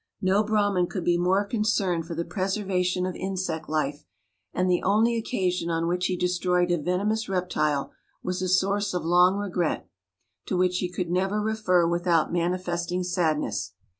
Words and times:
No 0.19 0.43
Brahman 0.43 0.87
could 0.87 1.03
be 1.05 1.19
more 1.19 1.45
concerned 1.45 2.07
for 2.07 2.15
the 2.15 2.25
preservation 2.25 3.05
of 3.05 3.15
insect 3.15 3.69
life, 3.69 4.03
and 4.51 4.67
the 4.67 4.81
only 4.81 5.15
occasion 5.15 5.69
on 5.69 5.87
which 5.87 6.07
he 6.07 6.17
destroyed 6.17 6.71
a 6.71 6.79
venomous 6.79 7.29
reptile 7.29 7.93
was 8.23 8.41
a 8.41 8.49
source 8.49 8.95
of 8.95 9.05
long 9.05 9.37
regret, 9.37 9.87
to 10.47 10.57
which 10.57 10.79
he 10.79 10.89
could 10.89 11.11
never 11.11 11.39
refer 11.39 11.85
without 11.87 12.33
manifesting 12.33 13.03
sadness. 13.03 13.73